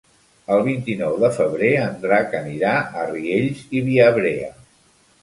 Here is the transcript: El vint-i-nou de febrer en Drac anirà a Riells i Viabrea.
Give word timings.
El 0.53 0.63
vint-i-nou 0.67 1.17
de 1.25 1.29
febrer 1.35 1.71
en 1.83 2.01
Drac 2.07 2.35
anirà 2.41 2.75
a 2.81 3.07
Riells 3.13 3.65
i 3.79 3.87
Viabrea. 3.93 4.55